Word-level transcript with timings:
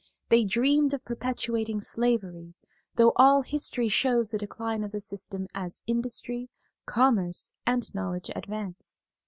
They 0.29 0.45
dreamed 0.45 0.95
of 0.95 1.05
perpetuating 1.05 1.79
slavery, 1.79 2.55
though 2.95 3.11
all 3.17 3.43
history 3.43 3.87
shows 3.87 4.31
the 4.31 4.39
decline 4.39 4.83
of 4.83 4.91
the 4.91 4.99
system 4.99 5.45
as 5.53 5.83
industry, 5.85 6.49
commerce, 6.87 7.53
and 7.67 7.93
knowledge 7.93 8.31
advance. 8.35 9.03